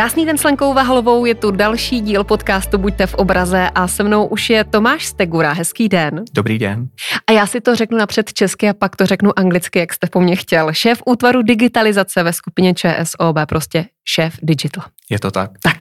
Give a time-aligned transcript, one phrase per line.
[0.00, 4.02] Krásný den s Lenkou Vahalovou, je tu další díl podcastu Buďte v obraze a se
[4.02, 5.52] mnou už je Tomáš Stegura.
[5.52, 6.24] Hezký den.
[6.32, 6.88] Dobrý den.
[7.26, 10.20] A já si to řeknu napřed česky a pak to řeknu anglicky, jak jste po
[10.20, 10.72] mně chtěl.
[10.72, 14.84] Šéf útvaru digitalizace ve skupině ČSOB, prostě šéf digital.
[15.10, 15.50] Je to tak?
[15.62, 15.78] Tak,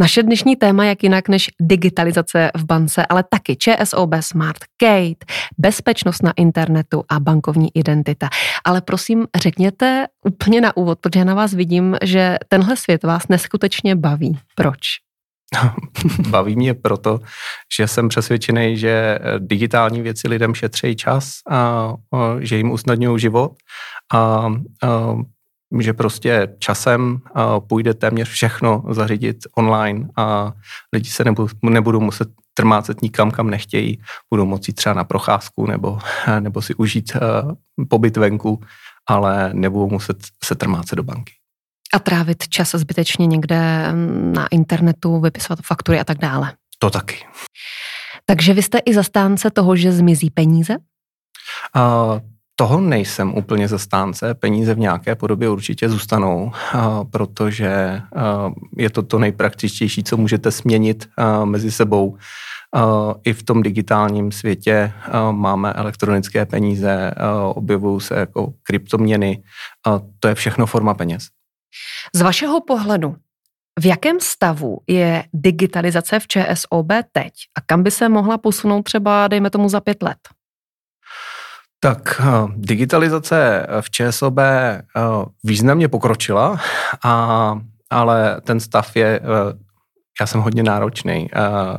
[0.00, 5.26] naše dnešní téma jak jinak než digitalizace v bance, ale taky ČSOB Smart Kate,
[5.58, 8.28] bezpečnost na internetu a bankovní identita.
[8.64, 13.96] Ale prosím, řekněte úplně na úvod, protože na vás vidím, že tenhle svět vás neskutečně
[13.96, 14.38] baví.
[14.54, 14.80] Proč?
[16.28, 17.20] Baví mě proto,
[17.76, 21.94] že jsem přesvědčený, že digitální věci lidem šetří čas a, a
[22.40, 23.52] že jim usnadňují život
[24.14, 24.18] a,
[24.82, 25.16] a
[25.78, 27.20] že prostě časem
[27.58, 30.52] půjde téměř všechno zařídit online a
[30.92, 35.98] lidi se nebudou, nebudou muset trmácet nikam, kam nechtějí, budou moci třeba na procházku nebo,
[36.40, 37.12] nebo si užít
[37.88, 38.60] pobyt venku,
[39.08, 41.32] ale nebudou muset se trmácet do banky.
[41.94, 43.92] A trávit čas zbytečně někde
[44.32, 46.52] na internetu, vypisovat faktury a tak dále.
[46.78, 47.16] To taky.
[48.26, 50.76] Takže vy jste i zastánce toho, že zmizí peníze?
[51.76, 52.20] Uh,
[52.60, 54.34] toho nejsem úplně zastánce.
[54.34, 56.52] Peníze v nějaké podobě určitě zůstanou,
[57.10, 58.02] protože
[58.76, 61.08] je to to nejpraktičtější, co můžete směnit
[61.44, 62.16] mezi sebou.
[63.24, 64.92] I v tom digitálním světě
[65.30, 67.14] máme elektronické peníze,
[67.54, 69.42] objevují se jako kryptoměny.
[70.20, 71.22] To je všechno forma peněz.
[72.14, 73.16] Z vašeho pohledu,
[73.80, 79.28] v jakém stavu je digitalizace v ČSOB teď a kam by se mohla posunout třeba,
[79.28, 80.18] dejme tomu, za pět let?
[81.82, 82.24] Tak eh,
[82.56, 84.82] digitalizace v ČSOB eh,
[85.44, 86.60] významně pokročila,
[87.04, 89.58] a, ale ten stav je, eh,
[90.20, 91.28] já jsem hodně náročný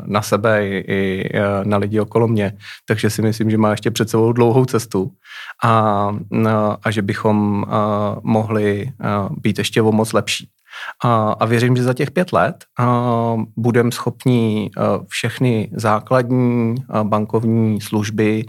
[0.05, 1.29] na sebe i
[1.63, 2.53] na lidi okolo mě,
[2.85, 5.11] takže si myslím, že má ještě před sebou dlouhou cestu
[5.63, 6.09] a,
[6.83, 7.65] a že bychom
[8.21, 8.91] mohli
[9.41, 10.49] být ještě o moc lepší.
[11.03, 12.65] A, a věřím, že za těch pět let
[13.57, 14.71] budeme schopni
[15.07, 18.45] všechny základní bankovní služby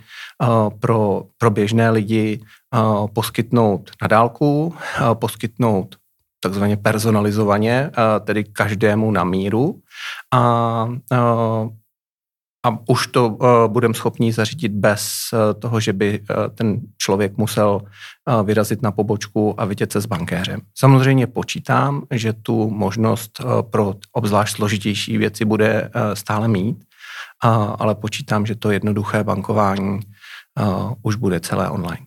[0.81, 2.41] pro, pro běžné lidi
[3.13, 4.75] poskytnout na dálku,
[5.15, 5.97] poskytnout
[6.41, 7.91] takzvaně personalizovaně,
[8.25, 9.81] tedy každému na míru.
[10.35, 10.89] A,
[12.67, 17.37] a už to uh, budeme schopni zařídit bez uh, toho, že by uh, ten člověk
[17.37, 20.61] musel uh, vyrazit na pobočku a vidět se s bankéřem.
[20.79, 26.77] Samozřejmě počítám, že tu možnost uh, pro obzvlášť složitější věci bude uh, stále mít,
[27.45, 30.01] uh, ale počítám, že to jednoduché bankování
[30.61, 32.07] uh, už bude celé online.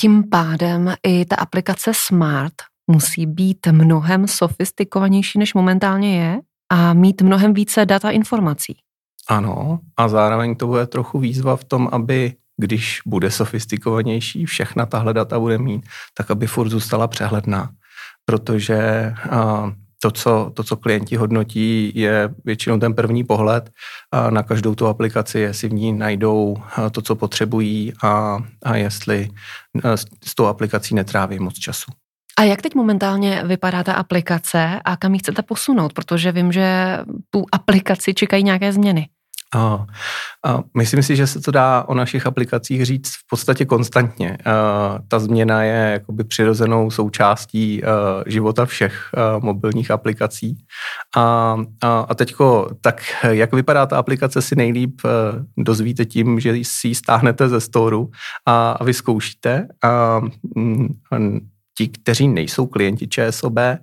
[0.00, 2.54] Tím pádem i ta aplikace Smart
[2.90, 6.38] musí být mnohem sofistikovanější, než momentálně je
[6.72, 8.76] a mít mnohem více data informací.
[9.28, 15.14] Ano, a zároveň to bude trochu výzva v tom, aby když bude sofistikovanější, všechna tahle
[15.14, 17.70] data bude mít, tak aby furt zůstala přehledná.
[18.24, 23.70] Protože a, to co, to, co klienti hodnotí, je většinou ten první pohled
[24.12, 26.56] a na každou tu aplikaci, jestli v ní najdou
[26.90, 29.28] to, co potřebují a, a jestli
[30.24, 31.92] s tou aplikací netráví moc času.
[32.38, 35.92] A jak teď momentálně vypadá ta aplikace a kam ji chcete posunout?
[35.92, 36.98] Protože vím, že
[37.30, 39.08] tu aplikaci čekají nějaké změny.
[39.54, 39.86] A,
[40.46, 44.38] a myslím si, že se to dá o našich aplikacích říct v podstatě konstantně.
[44.44, 47.88] A, ta změna je jakoby přirozenou součástí a,
[48.26, 50.56] života všech a, mobilních aplikací.
[51.16, 55.08] A, a, a teďko, tak jak vypadá ta aplikace, si nejlíp a,
[55.56, 58.10] dozvíte tím, že si ji stáhnete ze storu
[58.46, 59.68] a, a vyzkoušíte.
[59.82, 60.20] A, a,
[61.76, 63.78] ti, kteří nejsou klienti ČSOB, a,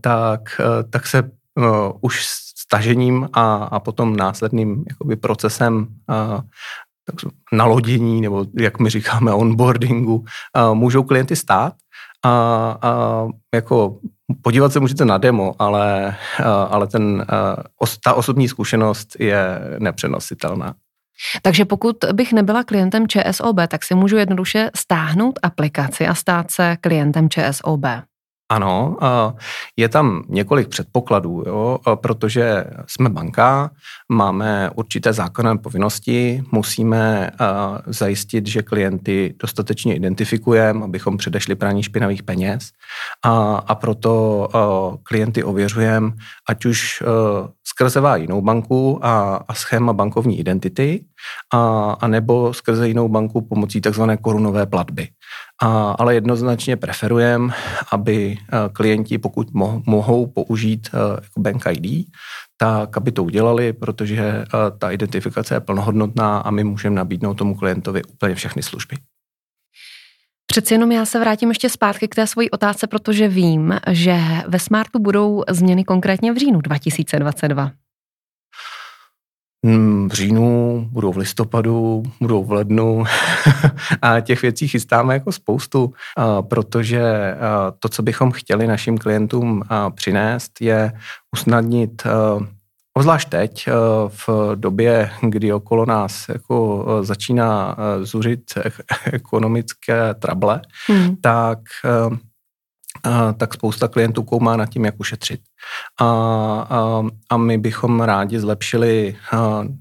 [0.00, 2.26] tak, a, tak se a, už
[2.58, 5.86] stažením a, a potom následným jakoby procesem
[7.52, 10.24] nalodění, nebo jak my říkáme, onboardingu,
[10.72, 11.74] můžou klienty stát
[12.22, 12.30] a,
[12.82, 13.98] a jako
[14.42, 17.26] podívat se můžete na demo, ale, ale ten,
[18.04, 20.74] ta osobní zkušenost je nepřenositelná.
[21.42, 26.76] Takže pokud bych nebyla klientem ČSOB, tak si můžu jednoduše stáhnout aplikaci a stát se
[26.80, 27.84] klientem ČSOB.
[28.48, 28.96] Ano,
[29.76, 33.70] je tam několik předpokladů, jo, protože jsme banka,
[34.08, 37.30] máme určité zákonné povinnosti, musíme
[37.86, 42.70] zajistit, že klienty dostatečně identifikujeme, abychom předešli praní špinavých peněz
[43.22, 44.48] a, a proto
[45.02, 46.10] klienty ověřujeme,
[46.48, 47.02] ať už
[47.74, 51.04] skrze jinou banku a, a schéma bankovní identity,
[51.52, 55.08] a, a nebo skrze jinou banku pomocí takzvané korunové platby.
[55.62, 57.54] A, ale jednoznačně preferujeme,
[57.92, 62.06] aby eh, klienti, pokud mo- mohou použít uh, Bank ID,
[62.56, 67.54] tak aby to udělali, protože uh, ta identifikace je plnohodnotná a my můžeme nabídnout tomu
[67.54, 68.96] klientovi úplně všechny služby.
[70.54, 74.58] Přeci jenom já se vrátím ještě zpátky k té svojí otázce, protože vím, že ve
[74.58, 77.70] Smartu budou změny konkrétně v říjnu 2022.
[79.64, 83.04] Hmm, v říjnu, budou v listopadu, budou v lednu
[84.02, 85.92] a těch věcí chystáme jako spoustu,
[86.40, 87.02] protože
[87.78, 89.62] to, co bychom chtěli našim klientům
[89.94, 90.92] přinést, je
[91.32, 92.02] usnadnit
[92.96, 93.68] Obzvlášť teď,
[94.08, 98.42] v době, kdy okolo nás jako začíná zuřit
[99.12, 101.16] ekonomické trable, hmm.
[101.16, 101.58] tak
[103.36, 105.40] tak spousta klientů koumá nad tím, jak ušetřit.
[106.00, 106.06] A,
[106.70, 109.16] a, a my bychom rádi zlepšili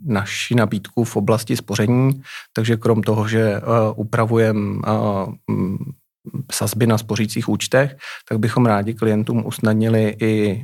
[0.05, 2.21] naši nabídku v oblasti spoření,
[2.53, 3.61] takže krom toho, že
[3.95, 4.81] upravujeme
[6.51, 7.95] sazby na spořících účtech,
[8.29, 10.63] tak bychom rádi klientům usnadnili i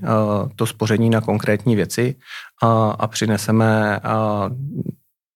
[0.55, 2.15] to spoření na konkrétní věci
[2.63, 3.99] a, a přineseme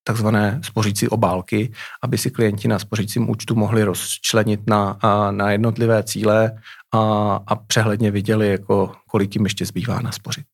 [0.04, 1.72] takzvané spořící obálky,
[2.02, 4.98] aby si klienti na spořícím účtu mohli rozčlenit na,
[5.30, 6.52] na jednotlivé cíle
[6.94, 7.00] a,
[7.46, 10.44] a přehledně viděli, jako kolik jim ještě zbývá na spořit.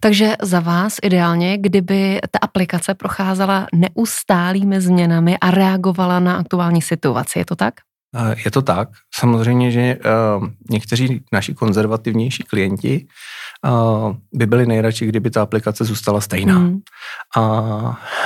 [0.00, 7.38] Takže za vás ideálně, kdyby ta aplikace procházela neustálými změnami a reagovala na aktuální situaci,
[7.38, 7.74] je to tak?
[8.44, 8.88] Je to tak.
[9.14, 9.98] Samozřejmě, že
[10.70, 13.06] někteří naši konzervativnější klienti
[14.32, 16.58] by byli nejradši, kdyby ta aplikace zůstala stejná.
[16.58, 16.80] Mm.
[17.36, 17.42] A,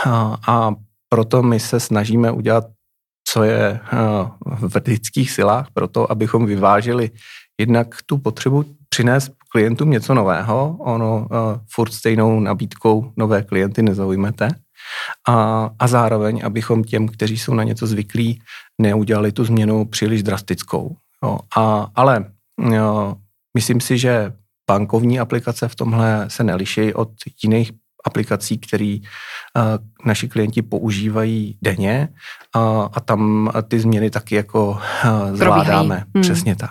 [0.04, 0.74] a, a
[1.08, 2.64] proto my se snažíme udělat,
[3.28, 3.80] co je
[4.68, 7.10] v lidských silách, proto abychom vyvážili
[7.60, 11.28] jednak tu potřebu přinést klientům něco nového, ono
[11.74, 14.48] furt stejnou nabídkou nové klienty nezaujmete,
[15.28, 18.42] a, a zároveň, abychom těm, kteří jsou na něco zvyklí,
[18.81, 20.96] neudělali tu změnu příliš drastickou.
[21.25, 21.38] Jo.
[21.56, 22.25] A, ale
[22.72, 23.16] jo,
[23.54, 24.32] myslím si, že
[24.70, 27.10] bankovní aplikace v tomhle se neliší od
[27.42, 27.72] jiných
[28.04, 29.62] aplikací, které uh,
[30.06, 32.08] naši klienti používají denně
[32.56, 36.04] uh, a tam ty změny taky jako uh, zvládáme.
[36.14, 36.22] Hmm.
[36.22, 36.70] Přesně tak.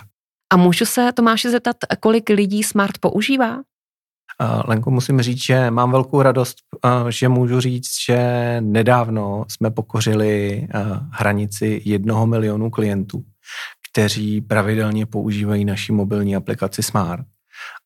[0.52, 3.58] A můžu se, Tomáši, zeptat, kolik lidí Smart používá?
[4.64, 6.56] Lenko, musím říct, že mám velkou radost,
[7.08, 10.66] že můžu říct, že nedávno jsme pokořili
[11.10, 13.24] hranici jednoho milionu klientů,
[13.90, 17.26] kteří pravidelně používají naši mobilní aplikaci Smart.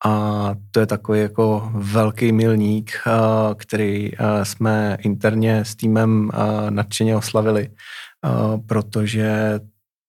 [0.07, 2.93] A to je takový jako velký milník,
[3.57, 4.11] který
[4.43, 6.31] jsme interně s týmem
[6.71, 7.71] nadšeně oslavili,
[8.67, 9.61] protože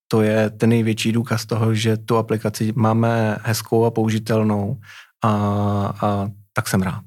[0.08, 4.76] to je ten největší důkaz toho, že tu aplikaci máme hezkou a použitelnou
[5.24, 5.30] a,
[6.02, 7.02] a tak jsem rád.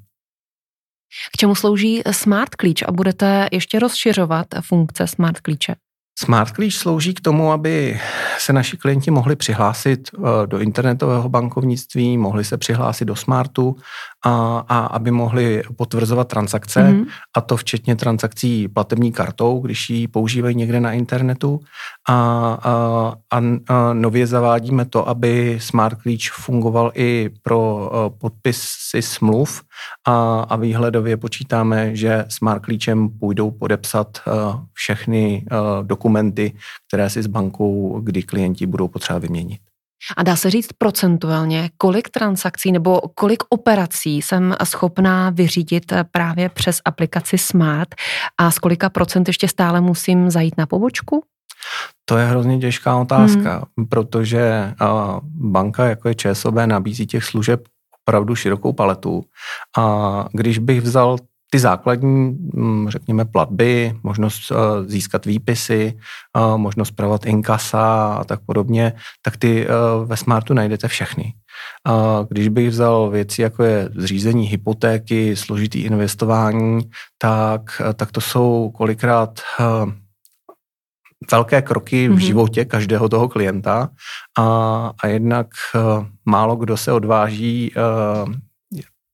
[1.32, 5.74] K čemu slouží Smart Klíč a budete ještě rozšiřovat funkce Smart Klíče?
[6.24, 8.00] Smart Klíč slouží k tomu, aby
[8.38, 13.76] se naši klienti mohli přihlásit eh, do internetového bankovnictví, mohli se přihlásit do Smartu
[14.24, 17.06] a, a aby mohli potvrzovat transakce, mm-hmm.
[17.36, 21.60] a to včetně transakcí platební kartou, když ji používají někde na internetu.
[22.08, 22.14] A,
[22.62, 23.40] a, a,
[23.92, 29.62] nově zavádíme to, aby Smart Klíč fungoval i pro eh, podpisy smluv
[30.06, 36.52] a, a výhledově počítáme, že Smart Klíčem půjdou podepsat uh, všechny uh, dokumenty,
[36.88, 39.60] které si s bankou, kdy klienti budou potřeba vyměnit.
[40.16, 46.80] A dá se říct procentuálně, kolik transakcí nebo kolik operací jsem schopná vyřídit právě přes
[46.84, 47.94] aplikaci Smart
[48.38, 51.22] a z kolika procent ještě stále musím zajít na pobočku?
[52.04, 53.86] To je hrozně těžká otázka, hmm.
[53.88, 57.60] protože uh, banka jako je ČSOB nabízí těch služeb
[58.02, 59.24] opravdu širokou paletu.
[59.78, 61.16] A když bych vzal
[61.50, 64.54] ty základní, mm, řekněme, platby, možnost eh,
[64.88, 65.98] získat výpisy,
[66.36, 68.92] eh, možnost zpravovat inkasa a tak podobně,
[69.22, 69.70] tak ty eh,
[70.04, 71.34] ve Smartu najdete všechny.
[72.28, 76.80] Když bych vzal věci, jako je zřízení hypotéky, složitý investování,
[77.18, 79.40] tak, tak to jsou kolikrát
[81.32, 82.16] velké kroky v mm-hmm.
[82.18, 83.88] životě každého toho klienta
[84.38, 84.44] a,
[85.02, 85.46] a jednak
[86.24, 87.72] málo kdo se odváží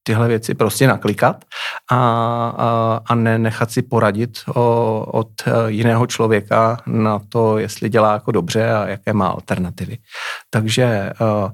[0.07, 1.45] tyhle věci prostě naklikat
[1.91, 1.97] a,
[2.57, 8.13] a, a ne nechat si poradit o, od eh, jiného člověka na to, jestli dělá
[8.13, 9.97] jako dobře a jaké má alternativy.
[10.49, 11.51] Takže uh,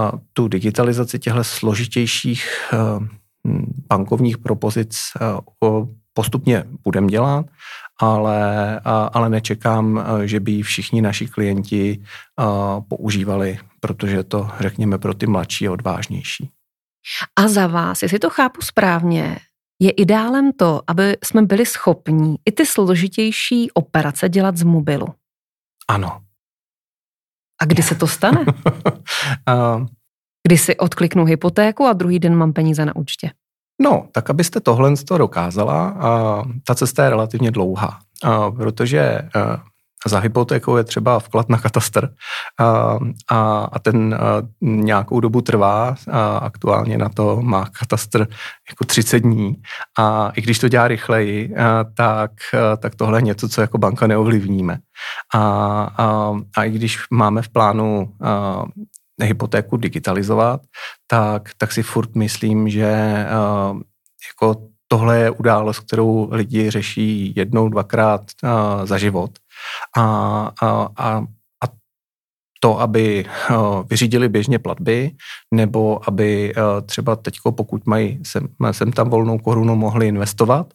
[0.00, 3.06] uh, tu digitalizaci těchto složitějších uh,
[3.88, 5.00] bankovních propozic
[5.60, 7.46] uh, postupně budeme dělat
[8.02, 8.80] ale,
[9.12, 12.00] ale nečekám, že by všichni naši klienti
[12.88, 16.50] používali, protože to, řekněme, pro ty mladší je odvážnější.
[17.36, 19.38] A za vás, jestli to chápu správně,
[19.82, 25.06] je ideálem to, aby jsme byli schopní i ty složitější operace dělat z mobilu.
[25.88, 26.20] Ano.
[27.62, 28.44] A kdy se to stane?
[30.46, 33.30] kdy si odkliknu hypotéku a druhý den mám peníze na účtě.
[33.82, 37.98] No, tak abyste tohle to dokázala, a ta cesta je relativně dlouhá,
[38.56, 39.64] protože a
[40.08, 42.08] za hypotékou je třeba vklad na katastr
[42.58, 42.98] a,
[43.30, 44.18] a, a ten a,
[44.60, 45.94] nějakou dobu trvá.
[46.10, 48.26] A aktuálně na to má katastr
[48.70, 49.56] jako 30 dní
[49.98, 52.30] a i když to dělá rychleji, a, tak,
[52.72, 54.78] a, tak tohle je něco, co jako banka neovlivníme.
[55.34, 55.40] A,
[55.98, 58.64] a, a i když máme v plánu a,
[59.22, 60.60] hypotéku digitalizovat,
[61.06, 63.74] tak, tak si furt myslím, že a,
[64.32, 68.20] jako tohle je událost, kterou lidi řeší jednou, dvakrát
[68.84, 69.30] za život.
[69.96, 70.02] A,
[70.62, 71.22] a, a,
[72.62, 73.56] to, aby uh,
[73.90, 75.10] vyřídili běžně platby,
[75.54, 80.74] nebo aby uh, třeba teď, pokud mají sem, sem tam volnou korunu, mohli investovat,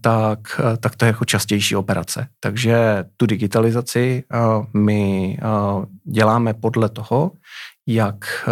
[0.00, 2.28] tak, uh, tak to je jako častější operace.
[2.40, 4.24] Takže tu digitalizaci
[4.74, 5.38] my
[6.04, 7.32] děláme podle toho,
[7.86, 8.48] jak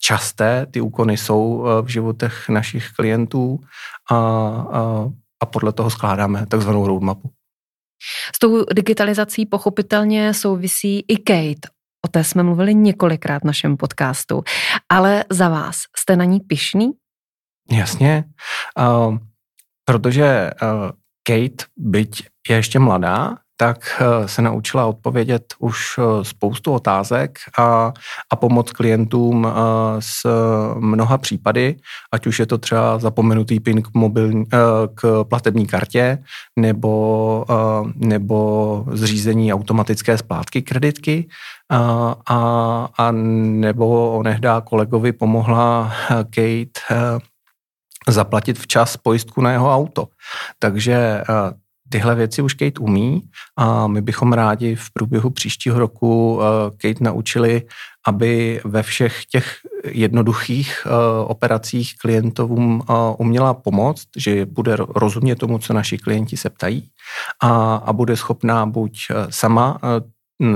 [0.00, 3.60] časté ty úkony jsou v životech našich klientů
[4.10, 5.10] a, a,
[5.42, 7.30] a podle toho skládáme takzvanou roadmapu.
[8.34, 11.68] S tou digitalizací pochopitelně souvisí i Kate.
[12.06, 14.42] O té jsme mluvili několikrát v našem podcastu.
[14.88, 16.90] Ale za vás, jste na ní pišný?
[17.70, 18.24] Jasně,
[18.78, 19.18] uh,
[19.84, 20.90] protože uh,
[21.26, 27.92] Kate, byť je ještě mladá, tak eh, se naučila odpovědět už eh, spoustu otázek a,
[28.30, 29.52] a pomoct klientům eh,
[30.00, 30.26] s
[30.78, 31.76] mnoha případy,
[32.12, 34.44] ať už je to třeba zapomenutý PIN k, mobil,
[34.94, 36.18] k platební kartě
[36.56, 37.44] nebo,
[37.94, 41.28] nebo zřízení automatické splátky kreditky
[41.70, 42.38] a, a,
[42.98, 46.96] a nebo onehdá kolegovi pomohla Kate
[48.08, 50.08] zaplatit včas pojistku na jeho auto.
[50.58, 51.22] Takže
[51.88, 53.22] Tyhle věci už Kate umí
[53.56, 57.62] a my bychom rádi v průběhu příštího roku eh, Kate naučili,
[58.06, 60.90] aby ve všech těch jednoduchých eh,
[61.24, 66.88] operacích klientům eh, uměla pomoct, že bude rozumět tomu, co naši klienti se ptají
[67.42, 68.98] a, a bude schopná buď
[69.30, 69.78] sama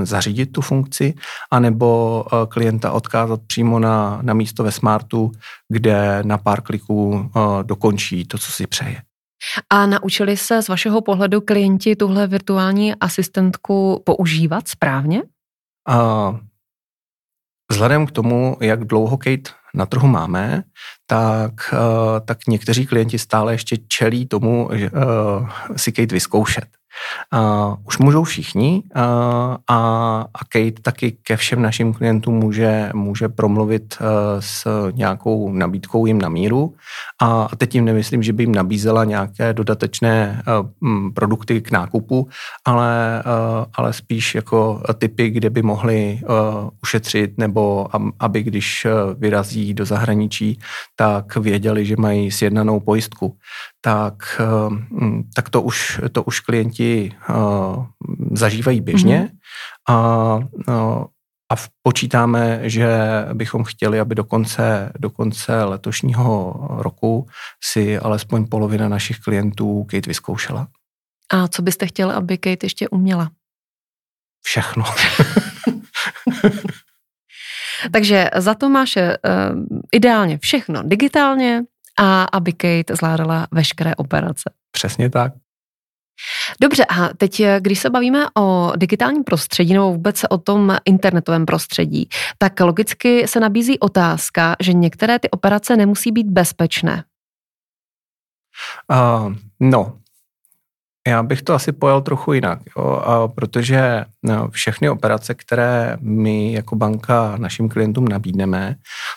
[0.03, 1.13] zařídit tu funkci,
[1.51, 5.31] anebo klienta odkázat přímo na, na místo ve Smartu,
[5.69, 7.31] kde na pár kliků
[7.63, 9.01] dokončí to, co si přeje.
[9.69, 15.23] A naučili se z vašeho pohledu klienti tuhle virtuální asistentku používat správně?
[15.87, 16.31] A
[17.71, 20.63] vzhledem k tomu, jak dlouho Kate na trhu máme,
[21.05, 21.73] tak,
[22.25, 24.89] tak někteří klienti stále ještě čelí tomu, že
[25.75, 26.65] si Kate vyzkoušet.
[27.33, 29.01] Uh, už můžou všichni uh,
[29.67, 29.77] a,
[30.33, 34.07] a Kate taky ke všem našim klientům může, může promluvit uh,
[34.39, 36.73] s nějakou nabídkou jim na míru.
[37.21, 40.43] A, teď jim nemyslím, že by jim nabízela nějaké dodatečné
[40.81, 42.27] uh, produkty k nákupu,
[42.65, 47.87] ale, uh, ale spíš jako typy, kde by mohli uh, ušetřit nebo
[48.19, 50.59] aby když vyrazí do zahraničí,
[50.95, 53.37] tak věděli, že mají sjednanou pojistku
[53.81, 57.85] tak, ehm, tak to, už, to už klienti uh,
[58.31, 59.95] zažívají běžně mm-hmm.
[59.95, 60.35] a,
[60.67, 61.05] uh,
[61.51, 62.89] a počítáme, že
[63.33, 67.27] bychom chtěli, aby do konce, do konce letošního roku
[67.63, 70.67] si alespoň polovina našich klientů Kate vyzkoušela.
[71.33, 73.31] A co byste chtěl, aby Kate ještě uměla?
[74.43, 74.83] Všechno.
[77.91, 79.03] Takže za to máš uh,
[79.91, 81.63] ideálně všechno digitálně,
[81.99, 84.53] a aby Kate zvládala veškeré operace.
[84.71, 85.33] Přesně tak.
[86.61, 92.09] Dobře, a teď, když se bavíme o digitálním prostředí nebo vůbec o tom internetovém prostředí,
[92.37, 97.03] tak logicky se nabízí otázka, že některé ty operace nemusí být bezpečné.
[98.91, 100.00] Uh, no,
[101.07, 106.53] já bych to asi pojal trochu jinak, jo, a protože no, všechny operace, které my
[106.53, 108.75] jako banka našim klientům nabídneme,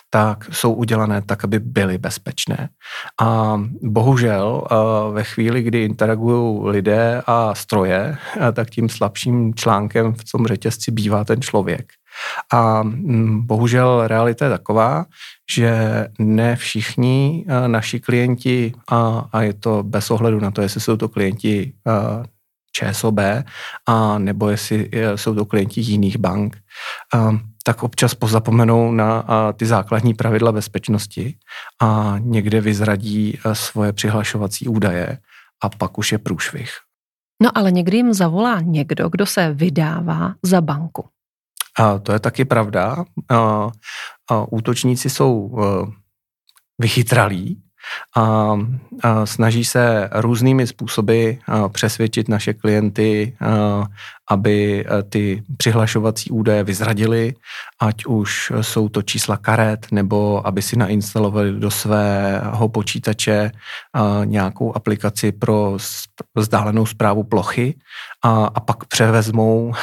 [0.09, 2.69] tak jsou udělané tak, aby byly bezpečné.
[3.21, 4.63] A bohužel
[5.11, 8.17] ve chvíli, kdy interagují lidé a stroje,
[8.53, 11.85] tak tím slabším článkem v tom řetězci bývá ten člověk.
[12.53, 15.05] A mm, bohužel realita je taková,
[15.51, 15.77] že
[16.19, 21.09] ne všichni naši klienti, a, a je to bez ohledu na to, jestli jsou to
[21.09, 21.73] klienti
[22.75, 23.19] ČSOB,
[23.85, 26.57] a nebo jestli eh, jsou to klienti jiných bank,
[27.63, 29.25] tak občas pozapomenou na
[29.57, 31.37] ty základní pravidla bezpečnosti
[31.81, 35.17] a někde vyzradí svoje přihlašovací údaje
[35.63, 36.69] a pak už je průšvih.
[37.43, 41.09] No ale někdy jim zavolá někdo, kdo se vydává za banku.
[41.79, 43.05] A to je taky pravda.
[43.29, 43.69] A,
[44.29, 45.89] a útočníci jsou uh,
[46.79, 47.61] vychytralí
[48.17, 48.55] a,
[49.03, 51.31] a snaží se různými způsoby
[51.71, 53.37] přesvědčit naše klienty,
[54.29, 57.33] aby ty přihlašovací údaje vyzradili,
[57.81, 63.51] ať už jsou to čísla karet, nebo aby si nainstalovali do svého počítače
[64.23, 65.77] nějakou aplikaci pro
[66.35, 67.75] vzdálenou zprávu plochy
[68.23, 69.73] a, a pak převezmou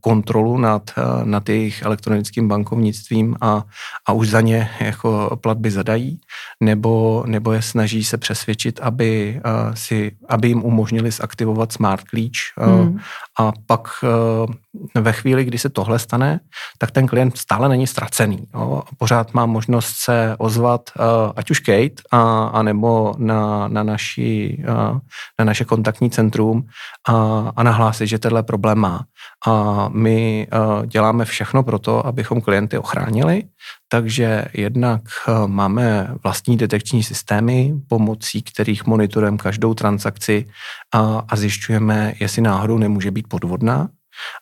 [0.00, 0.90] kontrolu nad,
[1.24, 3.64] nad jejich elektronickým bankovnictvím a,
[4.06, 6.20] a už za ně jako platby zadají,
[6.60, 9.40] nebo, nebo je snaží se přesvědčit, aby,
[9.74, 12.98] si, aby jim umožnili zaktivovat smart klíč hmm.
[13.38, 16.40] a pak uh, ve chvíli, kdy se tohle stane,
[16.78, 18.46] tak ten klient stále není ztracený.
[18.54, 18.82] Jo?
[18.98, 24.64] Pořád má možnost se ozvat, uh, ať už Kate, a, a nebo na, na, naši,
[24.68, 24.98] uh,
[25.38, 26.66] na naše kontaktní centrum
[27.08, 27.14] a,
[27.56, 29.04] a nahlásit, že tenhle problém má.
[29.46, 33.42] A my uh, děláme všechno pro to, abychom klienty ochránili,
[33.88, 40.46] takže jednak eh, máme vlastní detekční systémy, pomocí kterých monitorujeme každou transakci
[40.94, 43.88] a, zjišťujeme, jestli náhodou nemůže být podvodná.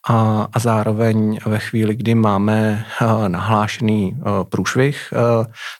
[0.09, 4.17] A, a zároveň ve chvíli, kdy máme uh, nahlášený
[4.49, 5.15] průšvih,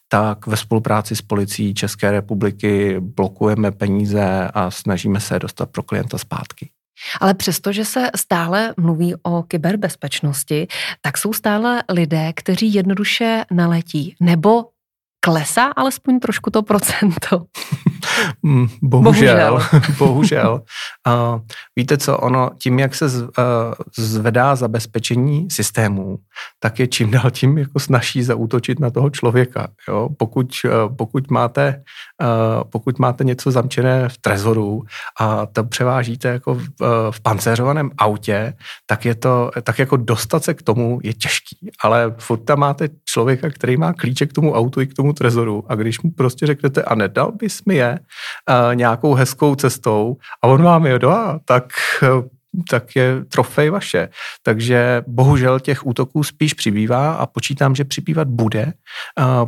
[0.09, 6.19] tak ve spolupráci s policií České republiky blokujeme peníze a snažíme se dostat pro klienta
[6.19, 6.71] zpátky.
[7.21, 10.67] Ale přesto, že se stále mluví o kyberbezpečnosti,
[11.01, 14.65] tak jsou stále lidé, kteří jednoduše naletí nebo
[15.21, 17.47] klesá alespoň trošku to procento.
[18.43, 19.37] Mm, bohužel.
[19.37, 19.61] Bohužel.
[19.99, 20.63] bohužel.
[21.07, 21.41] Uh,
[21.77, 23.29] víte co, ono tím, jak se z, uh,
[23.99, 26.19] zvedá zabezpečení systémů,
[26.61, 29.69] tak je čím dál tím jako snaží zaútočit na toho člověka.
[29.89, 30.09] Jo?
[30.19, 31.83] Pokud, uh, pokud, máte,
[32.23, 34.83] uh, pokud máte něco zamčené v trezoru
[35.21, 36.67] a to převážíte jako v, uh,
[37.11, 38.55] v pancéřovaném autě,
[38.87, 41.71] tak je to, tak jako dostat se k tomu je těžký.
[41.85, 45.65] Ale furt tam máte člověka, který má klíče k tomu autu i k tomu trezoru
[45.69, 47.99] a když mu prostě řeknete a nedal bys mi je,
[48.75, 51.65] nějakou hezkou cestou a on vám je dá, tak
[52.71, 54.09] tak je trofej vaše.
[54.43, 58.73] Takže bohužel těch útoků spíš přibývá a počítám, že přibývat bude,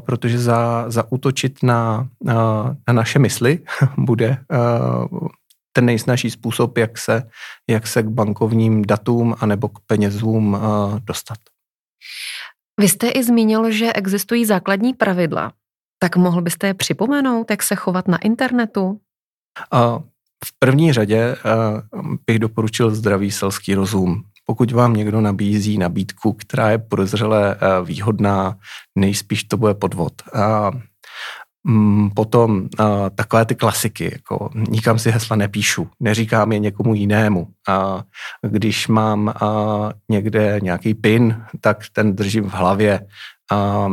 [0.07, 3.59] protože za, za útočit na, na naše mysli
[3.99, 4.37] bude
[5.73, 7.23] ten nejsnažší způsob, jak se,
[7.71, 10.59] jak se k bankovním datům anebo k penězům
[11.05, 11.39] dostat.
[12.81, 15.53] Vy jste i zmínil, že existují základní pravidla
[15.99, 19.01] tak mohl byste je připomenout, jak se chovat na internetu?
[20.45, 21.37] V první řadě
[22.27, 24.23] bych doporučil zdravý selský rozum.
[24.47, 28.57] Pokud vám někdo nabízí nabídku, která je podezřele výhodná,
[28.99, 30.13] nejspíš to bude podvod.
[31.65, 32.69] Mm, potom
[33.15, 37.49] takové ty klasiky, jako nikam si hesla nepíšu, neříkám je někomu jinému.
[37.69, 38.03] A
[38.43, 39.35] když mám
[40.09, 43.07] někde nějaký pin, tak ten držím v hlavě.
[43.53, 43.89] A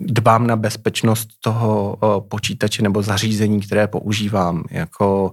[0.00, 5.32] dbám na bezpečnost toho počítače nebo zařízení, které používám, jako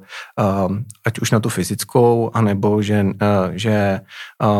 [1.05, 3.05] ať už na tu fyzickou, anebo že,
[3.51, 4.01] že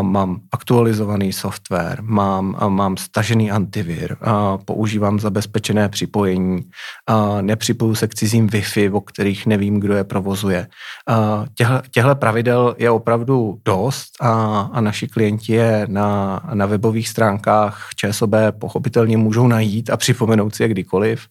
[0.02, 4.18] mám aktualizovaný software, mám, mám stažený antivir,
[4.66, 6.62] používám zabezpečené připojení,
[7.42, 10.68] nepřipoju se k cizím Wi-Fi, o kterých nevím, kdo je provozuje.
[11.92, 18.32] Těhle pravidel je opravdu dost a, a naši klienti je na, na webových stránkách ČSOB
[18.60, 21.28] pochopitelně můžou najít a připomenout si je kdykoliv.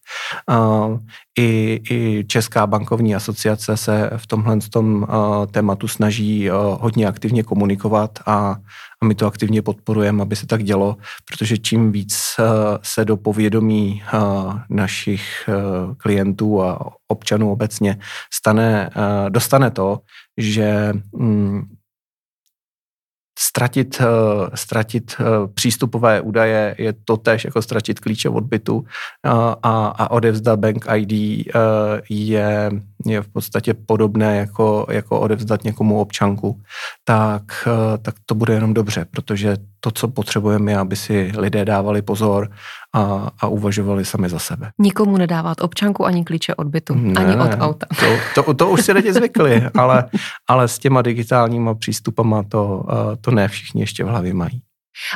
[1.39, 5.07] I, i Česká bankovní asociace se v tomhle tom
[5.51, 6.49] tématu snaží
[6.81, 8.57] hodně aktivně komunikovat a,
[9.03, 12.37] a my to aktivně podporujeme, aby se tak dělo, protože čím víc
[12.83, 14.03] se do povědomí
[14.71, 15.49] našich
[15.97, 17.99] klientů a občanů obecně
[18.35, 18.91] stane,
[19.29, 19.99] dostane to,
[20.37, 21.63] že mm,
[23.41, 28.85] ztratit, uh, ztratit uh, přístupové údaje je to tež jako ztratit klíče od bytu uh,
[29.63, 31.13] a, a odevzdat bank ID
[32.11, 32.71] je,
[33.07, 36.61] je v podstatě podobné jako, jako odevzdat někomu občanku,
[37.05, 37.43] tak,
[38.03, 42.51] tak to bude jenom dobře, protože to, co potřebujeme, je, aby si lidé dávali pozor
[42.95, 44.71] a, a uvažovali sami za sebe.
[44.79, 47.87] Nikomu nedávat občanku ani klíče od bytu, ne, ani od auta.
[48.01, 50.05] To, to, to už si lidi zvykli, ale,
[50.49, 52.85] ale s těma digitálníma přístupama to,
[53.21, 54.63] to ne všichni ještě v hlavě mají.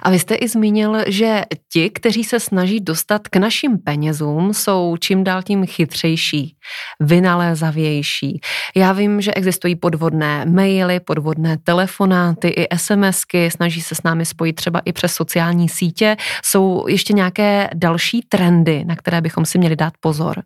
[0.02, 4.96] A vy jste i zmínil, že ti, kteří se snaží dostat k našim penězům, jsou
[5.00, 6.56] čím dál tím chytřejší,
[7.00, 8.40] vynalézavější.
[8.76, 14.52] Já vím, že existují podvodné maily, podvodné telefonáty i SMSky, snaží se s námi spojit
[14.52, 16.16] třeba i přes sociální sítě.
[16.44, 20.42] Jsou ještě nějaké další trendy, na které bychom si měli dát pozor?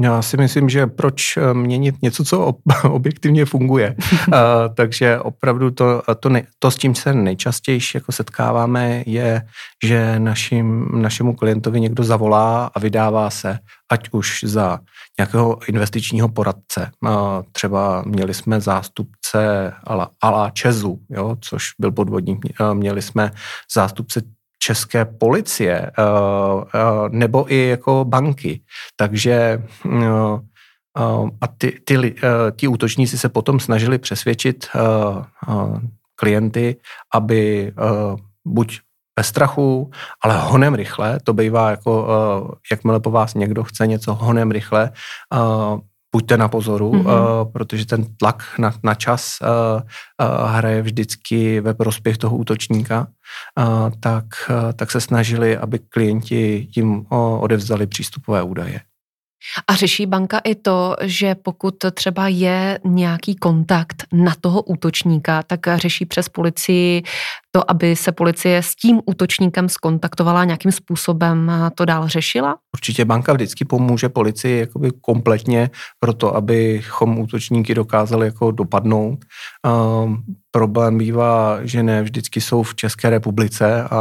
[0.00, 3.96] Já si myslím, že proč eh, měnit něco, co objektivně funguje.
[4.28, 4.34] uh,
[4.74, 9.42] takže opravdu to, to, ne, to, s čím se nejčastěji jako setkáváme, je,
[9.84, 13.58] že našim, našemu klientovi někdo zavolá a vydává se,
[13.90, 14.78] ať už za
[15.18, 16.90] nějakého investičního poradce.
[17.52, 22.46] Třeba měli jsme zástupce ala, ala Čezu, jo, což byl podvodník.
[22.72, 23.30] Měli jsme
[23.74, 24.22] zástupce
[24.62, 25.92] české policie eh,
[26.74, 28.60] eh, nebo i jako banky.
[28.96, 30.40] Takže eh,
[31.40, 32.14] a ty, ty,
[32.56, 34.66] ty útočníci se potom snažili přesvědčit
[36.14, 36.76] klienty,
[37.14, 37.72] aby
[38.44, 38.80] buď
[39.16, 39.90] bez strachu,
[40.24, 42.06] ale honem rychle, to bývá jako,
[42.70, 44.90] jakmile po vás někdo chce něco honem rychle,
[46.12, 47.42] buďte na pozoru, mm-hmm.
[47.42, 49.48] uh, protože ten tlak na, na čas uh,
[49.80, 53.06] uh, hraje vždycky ve prospěch toho útočníka,
[53.58, 58.80] uh, tak, uh, tak se snažili, aby klienti jim uh, odevzdali přístupové údaje.
[59.66, 65.60] A řeší banka i to, že pokud třeba je nějaký kontakt na toho útočníka, tak
[65.76, 67.02] řeší přes policii
[67.54, 72.56] to, aby se policie s tím útočníkem skontaktovala nějakým způsobem to dál řešila?
[72.74, 79.24] Určitě banka vždycky pomůže policii jakoby kompletně pro to, abychom útočníky dokázali jako dopadnout.
[80.04, 83.96] Um, problém bývá, že ne vždycky jsou v České republice a,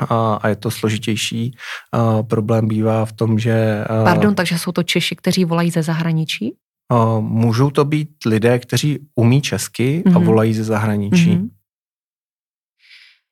[0.00, 1.56] a, a je to složitější.
[1.96, 3.84] Uh, problém bývá v tom, že...
[3.98, 6.54] Uh, Pardon, takže jsou to Češi, kteří volají ze zahraničí?
[6.92, 10.16] Uh, můžou to být lidé, kteří umí česky mm-hmm.
[10.16, 10.26] a mhm.
[10.26, 11.30] volají ze zahraničí.
[11.30, 11.48] Mm-hmm.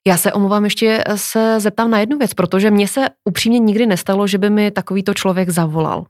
[0.07, 4.27] Já se omlouvám, ještě se zeptám na jednu věc, protože mně se upřímně nikdy nestalo,
[4.27, 6.07] že by mi takovýto člověk zavolal.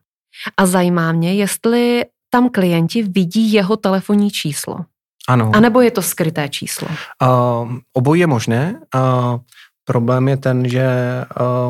[0.57, 4.79] A zajímá mě, jestli tam klienti vidí jeho telefonní číslo.
[5.29, 5.51] Ano.
[5.55, 6.89] A nebo je to skryté číslo?
[7.23, 8.81] Uh, obojí je možné.
[8.95, 9.39] Uh,
[9.85, 10.87] problém je ten, že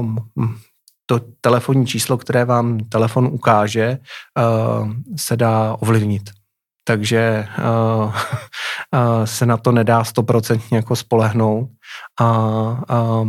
[0.01, 0.17] uh,
[1.07, 3.99] to telefonní číslo, které vám telefon ukáže,
[4.81, 6.31] uh, se dá ovlivnit
[6.85, 11.71] takže uh, uh, se na to nedá stoprocentně jako spolehnout
[12.21, 12.27] a,
[12.89, 13.25] a,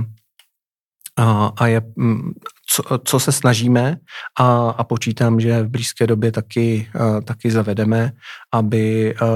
[1.18, 2.32] a, a je, mm,
[2.70, 3.98] co, co se snažíme
[4.40, 8.12] a, a počítám, že v blízké době taky, uh, taky zavedeme,
[8.54, 9.28] aby uh,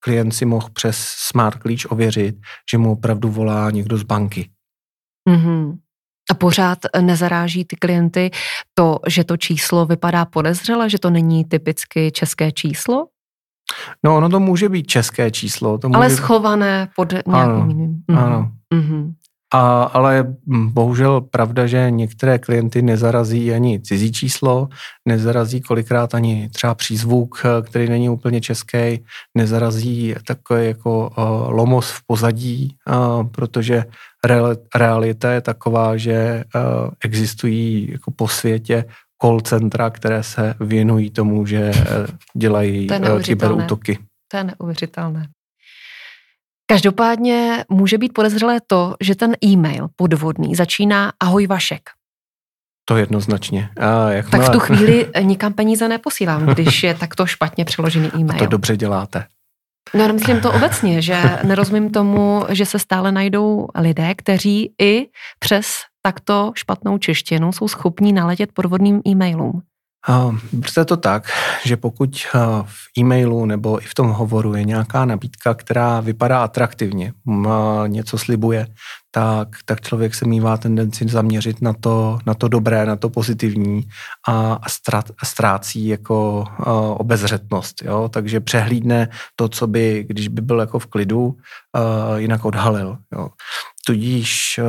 [0.00, 2.36] klient si mohl přes smart klíč ověřit,
[2.70, 4.50] že mu opravdu volá někdo z banky.
[5.28, 5.78] Mm-hmm.
[6.30, 8.30] A pořád nezaráží ty klienty
[8.74, 13.06] to, že to číslo vypadá podezřele, že to není typicky české číslo?
[14.04, 15.78] No, ono to může být české číslo.
[15.78, 15.96] To může...
[15.96, 18.02] Ale schované pod nějakým ano, jiným.
[18.08, 18.18] Mhm.
[18.18, 18.50] Ano.
[18.74, 19.12] Mm-hmm.
[19.54, 24.68] A, ale bohužel pravda, že některé klienty nezarazí ani cizí číslo,
[25.08, 29.04] nezarazí kolikrát ani třeba přízvuk, který není úplně český,
[29.36, 33.84] nezarazí takový jako uh, lomos v pozadí, uh, protože
[34.74, 38.84] realita je taková, že uh, existují jako po světě
[39.22, 42.06] call centra, které se věnují tomu, že eh,
[42.36, 43.98] dělají eh, kyberútoky.
[44.28, 45.28] To je neuvěřitelné.
[46.66, 51.90] Každopádně může být podezřelé to, že ten e-mail podvodný začíná ahoj Vašek.
[52.84, 53.68] To jednoznačně.
[53.80, 58.36] A jak tak v tu chvíli nikam peníze neposílám, když je takto špatně přeložený e-mail.
[58.36, 59.26] A to dobře děláte.
[59.94, 65.06] No, myslím to obecně, že nerozumím tomu, že se stále najdou lidé, kteří i
[65.38, 65.66] přes
[66.02, 69.62] takto špatnou češtinu jsou schopní naletět podvodným e-mailům.
[70.80, 71.30] je to tak,
[71.64, 72.26] že pokud
[72.64, 77.12] v e-mailu nebo i v tom hovoru je nějaká nabídka, která vypadá atraktivně,
[77.86, 78.66] něco slibuje,
[79.10, 83.88] tak, tak člověk se mývá tendenci zaměřit na to, na to dobré, na to pozitivní
[84.28, 86.44] a, a, a ztrácí jako
[86.98, 87.82] obezřetnost.
[87.82, 88.08] Jo?
[88.08, 91.36] Takže přehlídne to, co by, když by byl jako v klidu,
[92.16, 92.98] jinak odhalil.
[93.12, 93.28] Jo?
[93.86, 94.60] Tudíž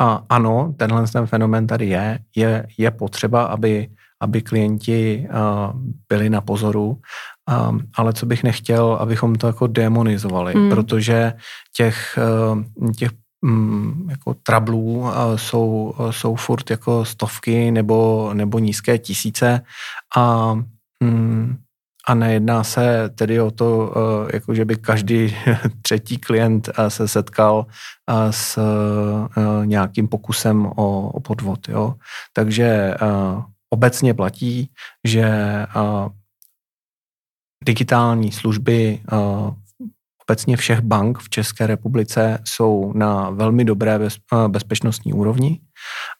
[0.00, 2.18] a ano, tenhle ten fenomen tady je.
[2.36, 3.88] Je, je potřeba, aby,
[4.20, 7.00] aby klienti uh, byli na pozoru,
[7.68, 10.70] um, ale co bych nechtěl, abychom to jako demonizovali, mm.
[10.70, 11.32] protože
[11.76, 12.18] těch,
[12.82, 13.10] uh, těch
[13.42, 19.60] um, jako trablů uh, jsou, uh, jsou furt jako stovky nebo, nebo nízké tisíce
[20.16, 20.52] a
[21.02, 21.58] um,
[22.06, 25.36] a nejedná se tedy o to, eh, jako že by každý
[25.82, 27.66] třetí klient eh, se setkal
[28.10, 28.58] eh, s
[29.64, 31.68] nějakým pokusem o, podvod.
[31.68, 31.94] Jo?
[32.32, 32.94] Takže
[33.70, 34.70] obecně platí,
[35.04, 35.28] že
[37.64, 39.00] digitální služby
[40.28, 43.98] obecně všech bank v České republice jsou na velmi dobré
[44.48, 45.60] bezpečnostní úrovni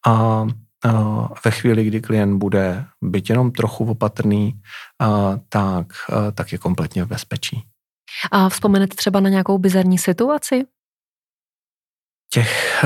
[0.07, 0.47] a
[1.45, 4.61] ve chvíli, kdy klient bude byt jenom trochu opatrný,
[5.49, 5.87] tak,
[6.35, 7.63] tak je kompletně v bezpečí.
[8.33, 10.65] A vzpomenete třeba na nějakou bizarní situaci?
[12.33, 12.85] Těch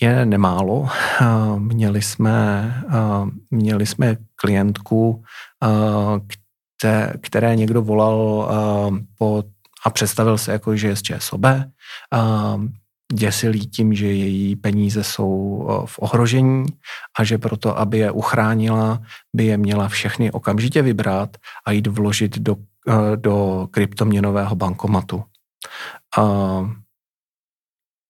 [0.00, 0.88] je nemálo.
[1.58, 2.74] Měli jsme,
[3.50, 5.24] měli jsme klientku,
[7.20, 8.48] které někdo volal
[9.18, 9.44] po,
[9.84, 11.42] a představil se jako, že je z ČSOB,
[13.12, 16.66] děsilý tím, že její peníze jsou v ohrožení
[17.18, 19.02] a že proto, aby je uchránila,
[19.34, 22.56] by je měla všechny okamžitě vybrat a jít vložit do,
[23.16, 25.24] do kryptoměnového bankomatu.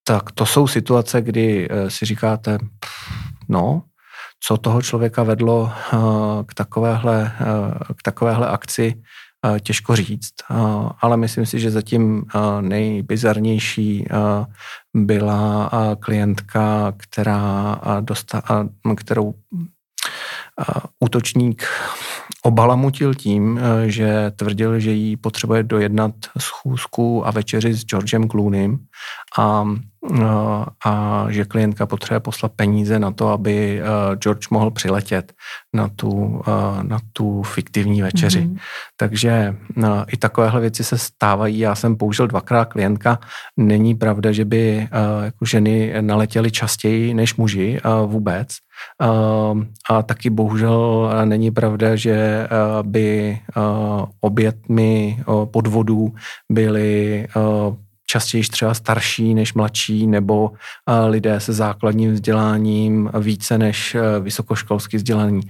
[0.05, 2.59] Tak to jsou situace, kdy e, si říkáte,
[3.49, 3.83] no,
[4.41, 5.73] co toho člověka vedlo
[6.47, 7.33] k takovéhle,
[7.97, 9.03] k takovéhle akci,
[9.61, 10.35] těžko říct,
[11.01, 12.25] ale myslím si, že zatím
[12.61, 14.07] nejbizarnější
[14.95, 19.35] byla klientka, která dostala, kterou
[21.01, 21.65] útočník
[22.45, 28.79] obalamutil tím, že tvrdil, že jí potřebuje dojednat schůzku a večeři s Georgem Clooneym
[29.39, 29.65] a
[30.11, 35.33] No, a že klientka potřebuje poslat peníze na to, aby eh, George mohl přiletět
[35.73, 38.41] na tu, eh, na tu fiktivní večeři.
[38.41, 38.59] Mm-hmm.
[38.97, 41.59] Takže no, i takovéhle věci se stávají.
[41.59, 43.19] Já jsem použil dvakrát klientka.
[43.57, 44.89] Není pravda, že by
[45.25, 48.49] jako ženy naletěly častěji než muži vůbec.
[49.91, 52.49] A taky bohužel není pravda, že
[52.83, 53.39] by
[54.21, 56.15] obětmi podvodů
[56.51, 57.29] byly
[58.13, 64.97] častěji třeba starší než mladší, nebo eh, lidé se základním vzděláním více než eh, vysokoškolský
[64.97, 65.41] vzdělaní.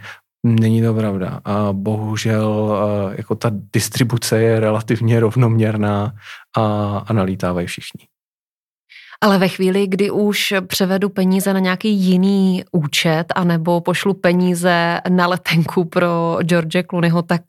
[0.46, 1.40] Není to pravda.
[1.44, 2.78] A bohužel
[3.10, 6.12] eh, jako ta distribuce je relativně rovnoměrná
[6.56, 6.62] a,
[7.06, 8.11] a nalítávají všichni.
[9.22, 15.26] Ale ve chvíli, kdy už převedu peníze na nějaký jiný účet, anebo pošlu peníze na
[15.26, 17.42] letenku pro George Clooneyho, tak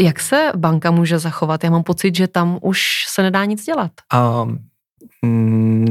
[0.00, 1.64] jak se banka může zachovat?
[1.64, 3.90] Já mám pocit, že tam už se nedá nic dělat.
[4.14, 4.58] Um,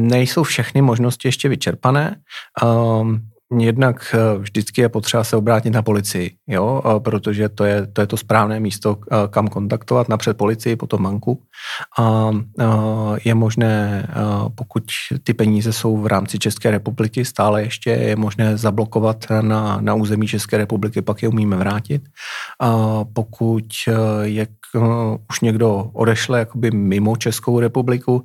[0.08, 2.16] nejsou všechny možnosti ještě vyčerpané.
[2.64, 7.88] Um, Jednak eh, vždycky je potřeba se obrátit na policii, jo, eh, protože to je,
[7.88, 11.42] to je to správné místo, eh, kam kontaktovat, napřed policii, potom banku.
[12.00, 12.32] A
[13.26, 14.08] je možné,
[14.56, 14.84] pokud
[15.24, 20.28] ty peníze jsou v rámci České republiky, stále ještě je možné zablokovat na, na území
[20.28, 22.02] České republiky, pak je umíme vrátit.
[22.60, 23.66] A pokud
[24.22, 24.48] je
[25.30, 28.24] už někdo odešle jakoby mimo Českou republiku,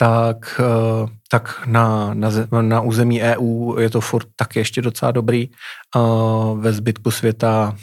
[0.00, 2.30] tak, eh, tak na, na,
[2.62, 5.50] na území EU je to furt tak ještě docela dobrý.
[6.54, 7.76] Ve zbytku světa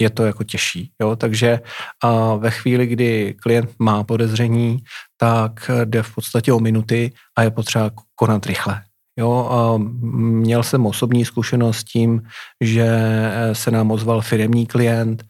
[0.00, 0.90] je to jako těžší.
[1.00, 1.16] Jo?
[1.16, 1.60] Takže
[2.38, 4.78] ve chvíli, kdy klient má podezření,
[5.16, 8.82] tak jde v podstatě o minuty a je potřeba konat rychle.
[9.18, 12.22] Jo, a měl jsem osobní zkušenost s tím,
[12.60, 12.88] že
[13.52, 15.24] se nám ozval firemní klient,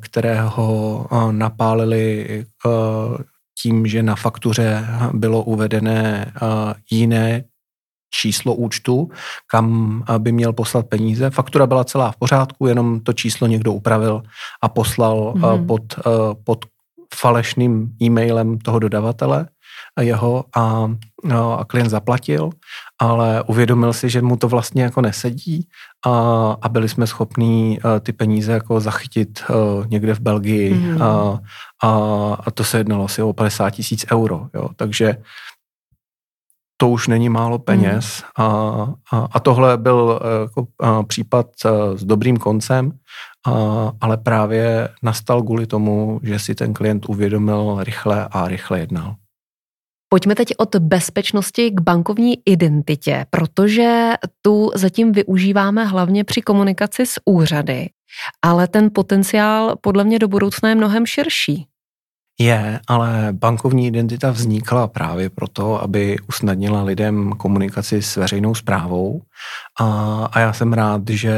[0.00, 2.46] kterého napálili
[3.62, 6.32] tím, že na faktuře bylo uvedené
[6.90, 7.44] jiné
[8.14, 9.10] číslo účtu,
[9.46, 11.30] kam by měl poslat peníze.
[11.30, 14.22] Faktura byla celá v pořádku, jenom to číslo někdo upravil
[14.62, 15.66] a poslal mm.
[15.66, 15.82] pod,
[16.44, 16.64] pod
[17.14, 19.48] falešným e-mailem toho dodavatele
[20.00, 20.90] jeho a,
[21.56, 22.50] a klient zaplatil,
[23.00, 25.68] ale uvědomil si, že mu to vlastně jako nesedí
[26.06, 26.10] a,
[26.62, 29.42] a byli jsme schopní ty peníze jako zachytit
[29.86, 31.02] někde v Belgii mm.
[31.02, 31.40] a,
[31.82, 31.90] a,
[32.46, 35.16] a to se jednalo asi o 50 tisíc euro, jo, takže
[36.76, 38.44] to už není málo peněz mm.
[38.44, 38.48] a,
[39.12, 40.66] a, a tohle byl jako
[41.06, 41.46] případ
[41.94, 42.92] s dobrým koncem,
[43.46, 43.52] a,
[44.00, 49.14] ale právě nastal kvůli tomu, že si ten klient uvědomil rychle a rychle jednal.
[50.12, 57.20] Pojďme teď od bezpečnosti k bankovní identitě, protože tu zatím využíváme hlavně při komunikaci s
[57.24, 57.88] úřady,
[58.42, 61.66] ale ten potenciál podle mě do budoucna je mnohem širší.
[62.40, 69.22] Je, ale bankovní identita vznikla právě proto, aby usnadnila lidem komunikaci s veřejnou zprávou.
[69.80, 71.34] A, a já jsem rád, že,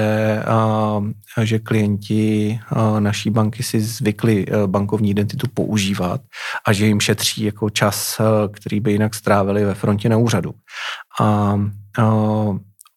[0.46, 1.00] a,
[1.42, 6.20] že klienti a, naší banky si zvykli bankovní identitu používat
[6.66, 8.20] a že jim šetří jako čas,
[8.52, 10.54] který by jinak strávili ve frontě na úřadu.
[11.20, 11.60] A,
[11.98, 12.12] a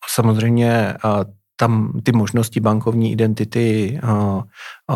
[0.09, 4.43] samozřejmě a, tam ty možnosti bankovní identity a,
[4.89, 4.95] a,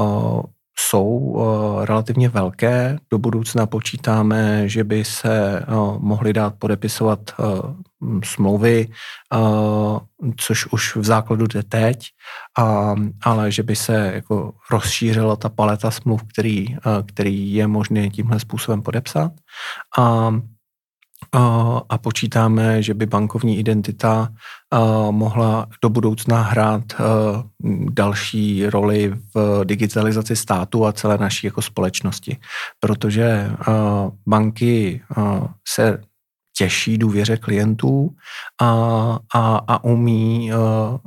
[0.80, 2.98] jsou uh, relativně velké.
[3.12, 7.60] Do budoucna počítáme, že by se uh, mohly dát podepisovat uh,
[8.24, 8.88] smlouvy,
[10.38, 12.08] což už v základu jde teď,
[13.24, 18.82] ale že by se jako rozšířila ta paleta smluv, který, který je možné tímhle způsobem
[18.82, 19.32] podepsat.
[19.98, 20.32] A
[21.90, 24.30] a počítáme, že by bankovní identita
[25.12, 26.84] mohla do budoucna hrát
[27.90, 32.38] další roli v digitalizaci státu a celé naší jako společnosti,
[32.80, 33.52] protože
[34.28, 35.02] banky
[35.68, 36.02] se
[36.58, 38.10] těžší důvěře klientů
[38.62, 38.72] a,
[39.36, 40.52] a, a umí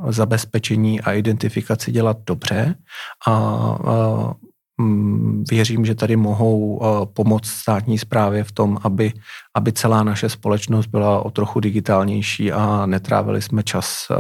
[0.09, 2.75] zabezpečení a identifikaci dělat dobře.
[3.27, 4.35] A, a
[5.51, 9.13] věřím, že tady mohou eh, pomoct státní správě v tom, aby,
[9.57, 14.15] aby celá naše společnost byla o trochu digitálnější a netrávili jsme čas eh,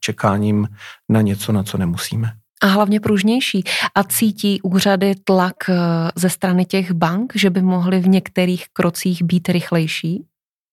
[0.00, 0.68] čekáním
[1.08, 2.32] na něco, na co nemusíme.
[2.62, 3.64] A hlavně pružnější.
[3.94, 5.74] A cítí úřady tlak eh,
[6.14, 10.24] ze strany těch bank, že by mohly v některých krocích být rychlejší?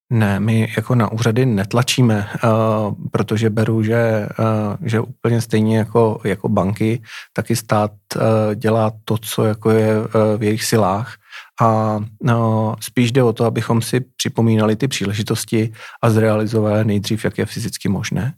[0.10, 6.22] Ne, my jako na úřady netlačíme, uh, protože beru, že, uh, že úplně stejně jako,
[6.24, 7.02] jako banky,
[7.34, 8.22] taky stát uh,
[8.56, 9.96] dělá to, co jako je
[10.38, 11.16] v jejich silách
[11.62, 17.38] a no, spíš jde o to, abychom si připomínali ty příležitosti a zrealizovali nejdřív, jak
[17.38, 18.34] je fyzicky možné.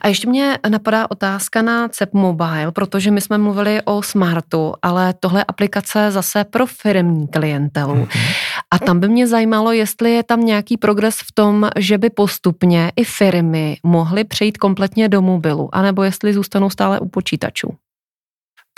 [0.00, 5.14] A ještě mě napadá otázka na CEP Mobile, protože my jsme mluvili o Smartu, ale
[5.20, 7.94] tohle je aplikace zase pro firmní klientelu.
[7.94, 8.34] Mm-hmm.
[8.70, 12.92] A tam by mě zajímalo, jestli je tam nějaký progres v tom, že by postupně
[12.96, 17.76] i firmy mohly přejít kompletně do mobilu, anebo jestli zůstanou stále u počítačů.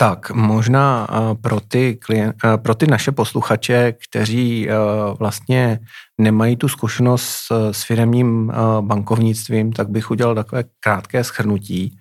[0.01, 4.73] Tak, možná eh, pro ty, klient, eh, pro ty naše posluchače, kteří eh,
[5.19, 5.79] vlastně
[6.17, 11.97] nemají tu zkušenost s firmním bankovnictvím, tak bych udělal takové krátké schrnutí,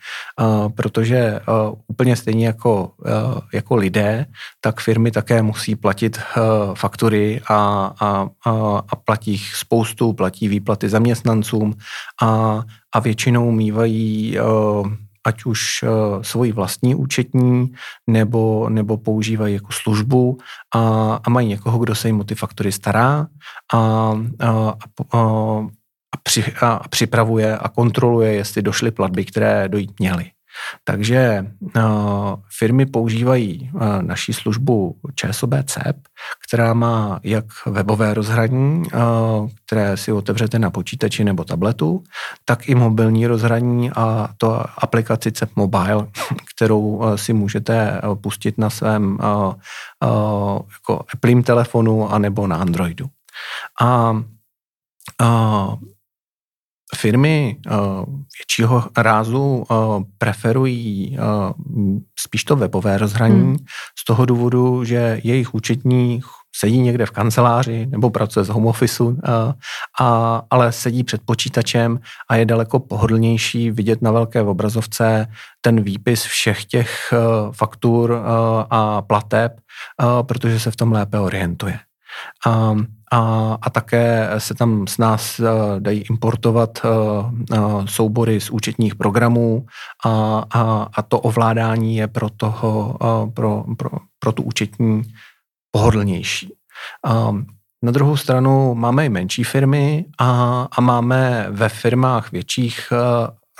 [0.76, 1.40] protože
[1.86, 2.92] úplně stejně jako,
[3.54, 4.26] jako lidé,
[4.60, 6.18] tak firmy také musí platit
[6.74, 8.28] faktury a, a,
[8.88, 11.74] a platí spoustu, platí výplaty zaměstnancům
[12.22, 12.62] a,
[12.94, 14.38] a většinou mývají
[15.28, 17.72] ať už uh, svoji vlastní účetní,
[18.06, 20.38] nebo, nebo používají jako službu
[20.74, 20.80] a,
[21.24, 23.26] a mají někoho, kdo se jim o ty faktory stará
[23.74, 23.78] a,
[24.40, 24.74] a,
[25.12, 25.18] a,
[26.12, 30.37] a, při, a připravuje a kontroluje, jestli došly platby, které dojít měly.
[30.84, 31.82] Takže uh,
[32.58, 35.96] firmy používají uh, naší službu ČSOB CEP,
[36.48, 42.04] která má jak webové rozhraní, uh, které si otevřete na počítači nebo tabletu,
[42.44, 46.06] tak i mobilní rozhraní a to aplikaci CEP Mobile,
[46.54, 49.18] kterou si můžete pustit na svém
[50.72, 53.06] jako Apple telefonu anebo na Androidu.
[53.80, 54.10] A
[55.22, 55.74] uh,
[56.96, 58.04] Firmy uh,
[58.38, 63.56] většího rázu uh, preferují uh, spíš to webové rozhraní hmm.
[63.98, 66.20] z toho důvodu, že jejich účetní
[66.56, 69.14] sedí někde v kanceláři nebo pracuje z home office, uh,
[70.00, 75.26] a, ale sedí před počítačem a je daleko pohodlnější vidět na velké obrazovce
[75.60, 77.14] ten výpis všech těch
[77.52, 78.22] faktur
[78.70, 79.52] a plateb,
[80.22, 81.78] protože se v tom lépe orientuje.
[82.46, 85.46] Um, a, a také se tam s nás uh,
[85.78, 89.66] dají importovat uh, uh, soubory z účetních programů
[90.04, 92.98] a, a, a to ovládání je pro, toho,
[93.34, 95.02] pro, pro, pro tu účetní
[95.70, 96.52] pohodlnější.
[97.84, 102.92] Na druhou stranu máme i menší firmy a, a máme ve firmách větších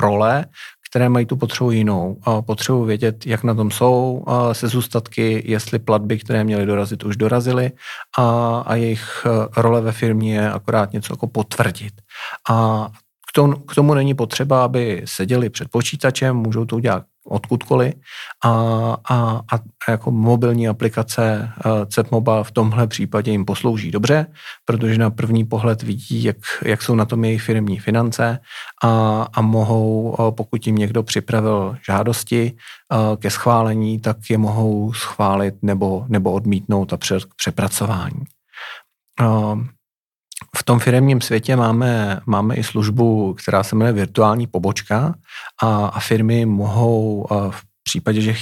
[0.00, 0.44] role,
[0.90, 2.16] které mají tu potřebu jinou.
[2.46, 7.72] Potřebují vědět, jak na tom jsou se zůstatky, jestli platby, které měly dorazit, už dorazily
[8.18, 11.92] a, a jejich e, role ve firmě je akorát něco jako potvrdit.
[12.51, 12.88] A
[13.29, 17.94] k tomu, k tomu není potřeba, aby seděli před počítačem, můžou to udělat odkudkoliv
[18.44, 18.50] a,
[19.10, 24.26] a, a jako mobilní aplikace eh, CEP Mobile v tomhle případě jim poslouží dobře,
[24.64, 28.38] protože na první pohled vidí, jak, jak jsou na tom jejich firmní finance
[28.84, 34.92] a, a mohou, eh, pokud jim někdo připravil žádosti eh, ke schválení, tak je mohou
[34.92, 38.24] schválit nebo, nebo odmítnout a před přepracování.
[40.58, 45.14] V tom firmním světě máme, máme i službu, která se jmenuje virtuální pobočka
[45.62, 48.34] a, a firmy mohou v případě, že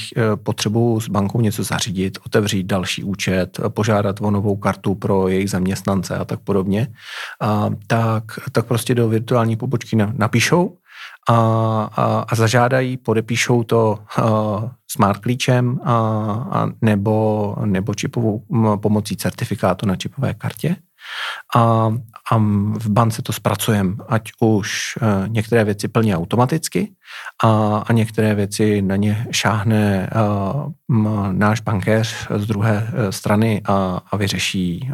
[0.43, 6.17] potřebují s bankou něco zařídit, otevřít další účet, požádat o novou kartu pro jejich zaměstnance
[6.17, 6.89] a tak podobně,
[7.41, 10.77] a, tak, tak prostě do virtuální pobočky napíšou
[11.29, 11.35] a,
[11.97, 15.97] a, a zažádají, podepíšou to a, smart klíčem a,
[16.51, 18.43] a nebo, nebo čipovou
[18.77, 20.77] pomocí certifikátu na čipové kartě
[21.57, 21.93] a,
[22.31, 22.37] a
[22.79, 26.93] v bance to zpracujeme, ať už e, některé věci plně automaticky
[27.45, 33.13] a, a některé věci na ně šáhne a, e, m, náš bankéř z druhé e,
[33.13, 34.91] strany a, a vyřeší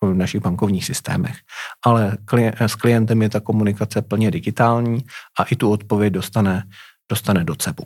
[0.00, 1.36] v našich bankovních systémech.
[1.84, 2.16] Ale
[2.60, 5.04] s klientem je ta komunikace plně digitální
[5.38, 6.62] a i tu odpověď dostane,
[7.10, 7.84] dostane do cebu.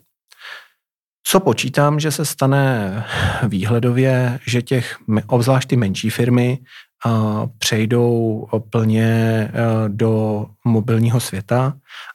[1.30, 3.04] Co počítám, že se stane
[3.48, 6.58] výhledově, že těch, obzvlášť ty menší firmy,
[7.58, 9.50] přejdou plně
[9.88, 11.74] do mobilního světa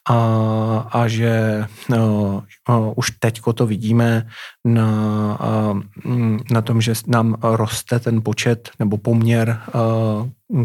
[0.10, 0.18] a,
[0.92, 2.44] a že no,
[2.96, 4.28] už teďko to vidíme
[4.66, 5.38] na,
[6.52, 9.60] na tom, že nám roste ten počet nebo poměr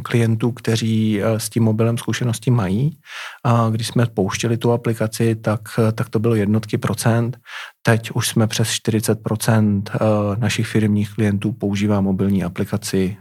[0.02, 2.98] klientů, kteří s tím mobilem zkušenosti mají.
[3.44, 5.60] A když jsme pouštěli tu aplikaci, tak,
[5.94, 7.38] tak to bylo jednotky procent.
[7.82, 9.90] Teď už jsme přes 40 procent
[10.38, 13.16] našich firmních klientů používá mobilní aplikaci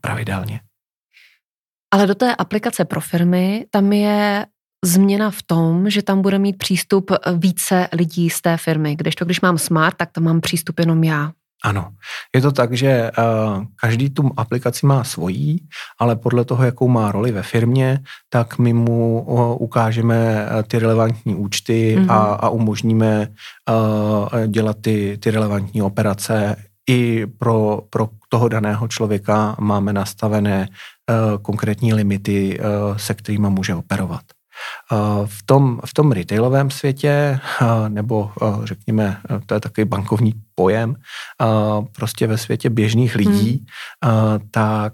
[0.00, 0.60] pravidelně.
[1.94, 4.46] Ale do té aplikace pro firmy, tam je
[4.84, 8.96] změna v tom, že tam bude mít přístup více lidí z té firmy.
[8.96, 11.32] Když to, když mám smart, tak tam mám přístup jenom já.
[11.64, 11.90] Ano,
[12.34, 15.68] je to tak, že uh, každý tu aplikaci má svojí,
[16.00, 20.78] ale podle toho, jakou má roli ve firmě, tak my mu uh, ukážeme uh, ty
[20.78, 22.12] relevantní účty mm-hmm.
[22.12, 23.28] a, a umožníme
[24.46, 26.56] dělat ty, ty relevantní operace.
[26.88, 33.74] I pro, pro toho daného člověka máme nastavené uh, konkrétní limity, uh, se kterými může
[33.74, 34.22] operovat.
[35.24, 37.40] V tom, v tom retailovém světě,
[37.88, 38.32] nebo
[38.64, 39.16] řekněme,
[39.46, 40.94] to je takový bankovní pojem,
[41.96, 43.66] prostě ve světě běžných lidí,
[44.04, 44.48] hmm.
[44.50, 44.92] tak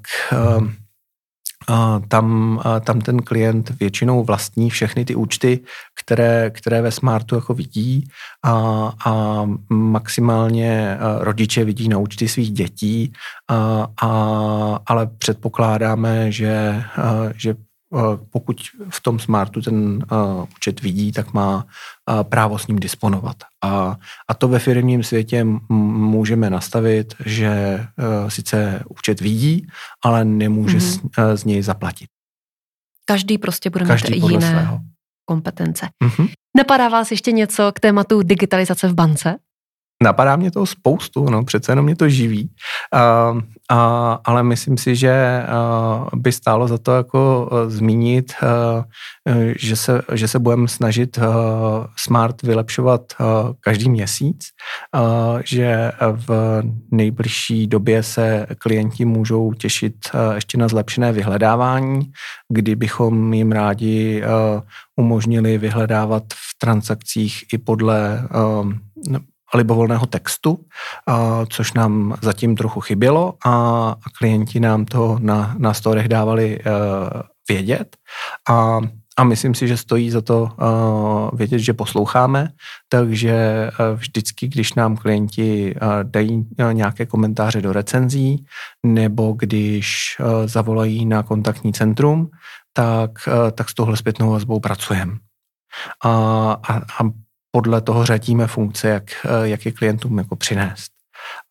[2.08, 5.60] tam, tam ten klient většinou vlastní všechny ty účty,
[6.04, 8.08] které, které ve Smartu jako vidí
[8.42, 8.52] a,
[9.06, 13.12] a maximálně rodiče vidí na účty svých dětí,
[13.48, 14.08] a, a,
[14.86, 16.84] ale předpokládáme, že,
[17.36, 17.54] že
[18.30, 18.56] pokud
[18.88, 20.04] v tom smartu ten
[20.56, 21.66] účet vidí, tak má
[22.22, 23.36] právo s ním disponovat.
[23.64, 23.96] A,
[24.28, 27.84] a to ve firmním světě můžeme nastavit, že
[28.28, 29.66] sice účet vidí,
[30.04, 31.34] ale nemůže mm-hmm.
[31.34, 32.06] z, z něj zaplatit.
[33.04, 34.80] Každý prostě bude Každý mít jiné svého.
[35.24, 35.88] kompetence.
[36.04, 36.28] Mm-hmm.
[36.56, 39.36] Napadá vás ještě něco k tématu digitalizace v bance?
[40.04, 42.50] Napadá mě toho spoustu, no, přece jenom mě to živí,
[42.94, 43.42] uh, uh,
[44.24, 48.84] ale myslím si, že uh, by stálo za to jako uh, zmínit, uh,
[49.56, 51.24] že se, že se budeme snažit uh,
[51.96, 53.26] Smart vylepšovat uh,
[53.60, 54.38] každý měsíc,
[54.96, 62.00] uh, že v nejbližší době se klienti můžou těšit uh, ještě na zlepšené vyhledávání,
[62.48, 64.60] kdy bychom jim rádi uh,
[64.96, 69.18] umožnili vyhledávat v transakcích i podle uh,
[69.54, 70.64] libovolného textu,
[71.48, 76.62] což nám zatím trochu chybělo a klienti nám to na, na storech dávali e,
[77.48, 77.96] vědět.
[78.50, 78.80] A
[79.16, 82.48] a myslím si, že stojí za to uh, vědět, že posloucháme,
[82.88, 88.46] takže uh, vždycky, když nám klienti uh, dají nějaké komentáře do recenzí,
[88.82, 92.30] nebo když uh, zavolají na kontaktní centrum,
[92.72, 95.12] tak, uh, tak s touhle zpětnou vazbou pracujeme.
[96.04, 96.10] A,
[96.68, 97.10] a, a
[97.54, 100.92] podle toho řadíme funkce, jak, eh, jak je klientům jako přinést.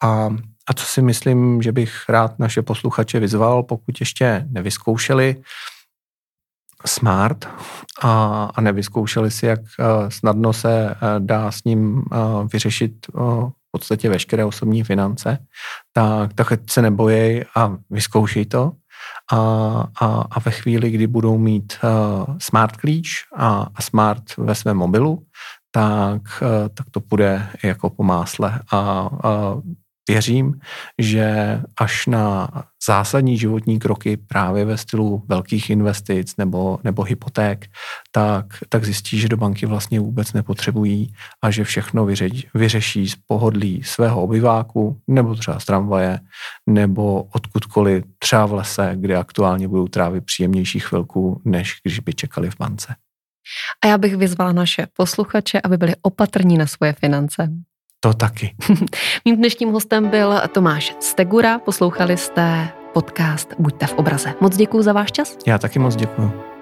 [0.04, 0.30] A,
[0.68, 5.36] a co si myslím, že bych rád naše posluchače vyzval, pokud ještě nevyzkoušeli
[6.86, 7.48] Smart
[8.02, 12.04] a, a nevyzkoušeli si, jak uh, snadno se uh, dá s ním
[12.54, 15.38] vyřešit v podstatě veškeré osobní finance,
[15.94, 18.72] tak, tak se nebojej a vyzkoušej to.
[19.32, 19.38] A,
[20.02, 24.78] a, a ve chvíli, kdy budou mít uh, smart klíč a, a smart ve svém
[24.78, 25.24] mobilu,
[25.76, 28.60] tak, eh, tak to půjde jako po másle.
[28.72, 29.58] A, a
[30.10, 30.60] věřím,
[31.00, 32.50] že až na
[32.88, 37.66] zásadní životní kroky právě ve stylu velkých investic nebo, nebo hypoték,
[38.12, 43.16] tak, tak zjistí, že do banky vlastně vůbec nepotřebují a že všechno vyřeší, vyřeší z
[43.28, 46.20] pohodlí svého obyváku nebo třeba z tramvaje
[46.70, 52.50] nebo odkudkoliv třeba v lese, kde aktuálně budou trávit příjemnější chvilku, než když by čekali
[52.50, 52.96] v bance.
[53.84, 57.50] A já bych vyzvala naše posluchače, aby byli opatrní na svoje finance.
[58.00, 58.56] To taky.
[59.26, 61.60] Mým dnešním hostem byl Tomáš Stegura.
[61.60, 64.34] Poslouchali jste podcast Buďte v obraze.
[64.42, 65.38] Moc děkuji za váš čas.
[65.48, 66.53] Já taky moc děkuji.